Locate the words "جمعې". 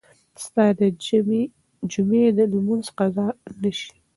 1.93-2.25